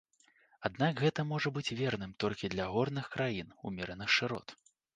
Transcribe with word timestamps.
Аднак 0.69 0.93
гэта 1.05 1.25
можа 1.31 1.51
быць 1.59 1.75
верным 1.81 2.11
толькі 2.25 2.51
для 2.55 2.65
горных 2.73 3.05
краін 3.17 3.55
умераных 3.71 4.09
шырот. 4.21 4.59